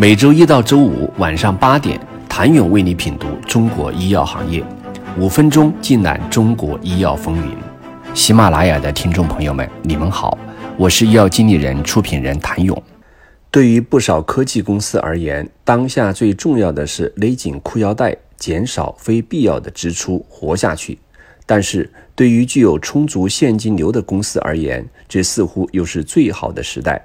[0.00, 4.62] 每周一到周五晚上八点，谭勇为你品读中国医药行业，
[5.18, 7.52] 五分钟尽览中国医药风云。
[8.14, 10.38] 喜马拉雅的听众朋友们，你们好，
[10.76, 12.80] 我是医药经理人、出品人谭勇。
[13.50, 20.96] 对于不少科技公司而言，当下最重要的是勒紧裤腰带，减少非必要的支出，活下去。
[21.44, 27.04] 但是对于具有充足现金流的公司而言，这似乎又是最好的时代。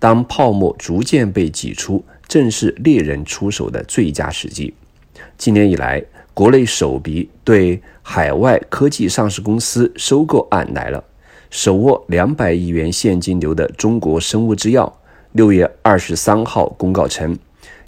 [0.00, 4.72] 当泡沫逐渐被挤出，正是猎人出手的最佳时机。
[5.36, 6.02] 今年以来，
[6.34, 11.02] 国内首笔对海外科技上市公司收购案来了。
[11.50, 15.00] 手握两百亿元现金流的中国生物制药，
[15.32, 17.38] 六月二十三号公告称，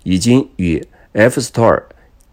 [0.02, 1.82] 已经与 F Store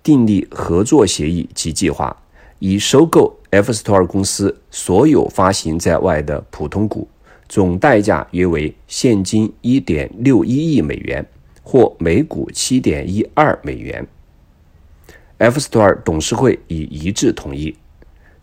[0.03, 2.15] 订立合作协议及计划，
[2.59, 3.37] 以收购。
[3.51, 7.05] F Store 公司所有发行在外的普通股，
[7.49, 11.25] 总代价约为现金一点六一亿美元，
[11.63, 14.07] 或每股七点一二美元。
[15.37, 17.75] F Store 董事会已一致同意。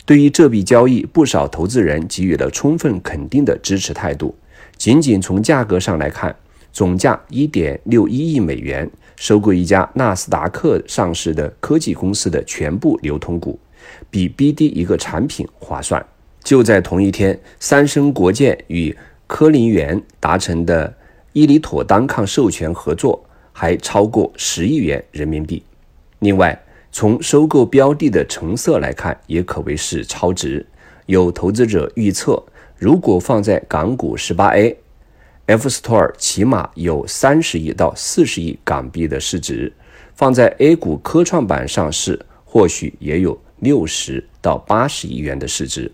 [0.04, 4.34] 对于这笔交易，不少投资人给予了充分肯定的支持态度。
[4.76, 6.34] 仅仅从价格上来看，
[6.72, 13.58] 总价一点六一亿美元，收购一家纳斯达克上市的科技公司的全部流通股。
[14.10, 16.04] 比 BD 一个产品划算。
[16.42, 20.94] 就在同一天，三生国建与科林园达成的
[21.32, 25.62] 伊利妥单抗授权合作还超过十亿元人民币。
[26.20, 30.66] 另外，从收购标的的成色来看，也可谓是超值。
[31.06, 32.42] 有投资者预测，
[32.76, 39.72] 如果放在港股十八 A，F Store 起码有三十亿到四十亿港币的市值；
[40.14, 43.38] 放在 A 股科创板上市，或许也有。
[43.60, 45.90] 六十到八十亿元的市值。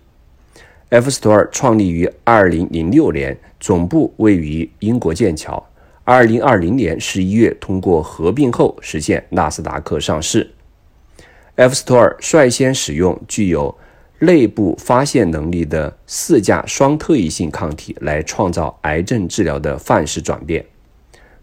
[0.90, 5.66] F Store 创立于二零零六年，总部位于英国剑桥。
[6.04, 10.52] 二零二零年十一月通过合并后实现纳斯达克上市。
[11.56, 13.76] F Store 率先使用具有
[14.18, 20.64] 内部发现能力的四价双特异性抗体来创造癌症治疗的范式转变。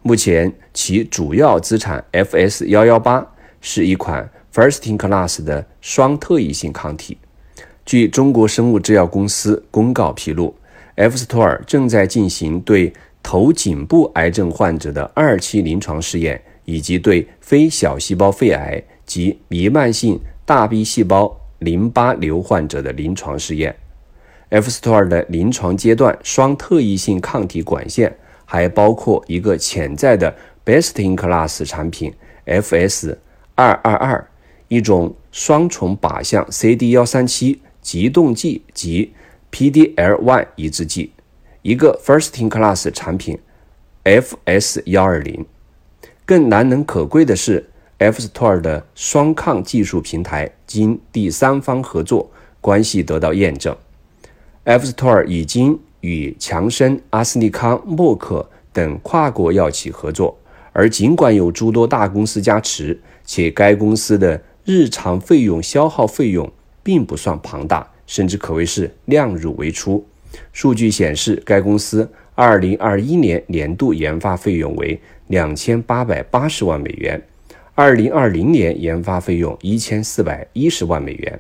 [0.02, 3.26] 目前其主要资产 FS 幺幺八
[3.60, 4.30] 是一款。
[4.54, 7.18] First in class 的双特异性抗体。
[7.92, 10.56] 据中国生物制药公司公告披露
[10.96, 23.76] ，F Store 正在进行对头颈部癌症患者的二期临床试验，以及对非小细胞肺癌及弥漫性大 B 细胞淋巴瘤患者的临床试验。
[24.48, 28.16] F Store 的临床阶段双特异性抗体管线
[28.46, 32.14] 还包括一个潜在的 Best in class 产品
[32.46, 33.18] FS
[33.56, 34.26] 二二二。
[34.70, 39.14] 一种双重靶向 CD 幺三七激动剂及
[39.52, 41.12] PDL1 抑制剂，
[41.62, 43.40] 一个 First in Class 产品
[44.04, 45.46] FS 幺二零。
[46.26, 52.32] 更难能可贵的是，F Store 的双抗技术平台经第三方合作
[52.62, 53.76] 关系得到验证。
[54.64, 60.38] F Store 已经与强生、阿斯利康、默克等跨国药企合作，
[60.72, 66.50] 而尽管有诸多大公司加持，且该公司的日常费用消耗费用
[66.84, 70.06] 并不算庞大，甚至可谓是量入为出。
[70.54, 75.00] 数据显示，该公司2021年年度研发费用为
[75.30, 77.22] 2880万美元
[77.76, 81.40] ，2020年研发费用1410万美元。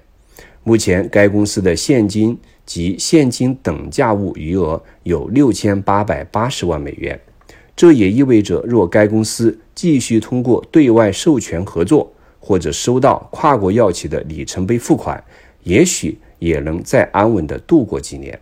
[0.64, 7.20] 目前，该公司的现金及现金等价物余额有6880万美元。
[7.76, 15.24] 这也意味着，若该公司继续通过对外授权合作，或者收到跨国药企的里程碑付款，
[15.64, 18.38] 也许也能再安稳地度过几年。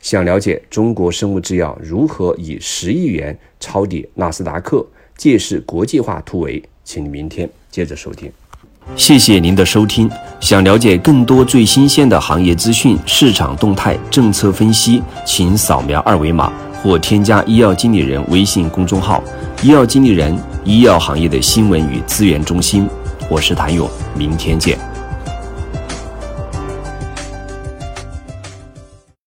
[0.00, 4.86] 想了解中国生物制药如何以十亿元抄底纳斯达克，
[5.16, 8.30] 借势国际化突围，请明天接着收听。
[8.96, 10.10] 谢谢您的收听。
[10.40, 16.52] 想了解更多最新鲜的行业资讯、市场动态、政策分析，请扫描二维码
[16.82, 19.24] 或添加医药经理人微信公众号
[19.64, 22.86] “医药经理人”医药行业的新闻与资源中心。
[23.30, 24.93] 我是谭勇，明天见。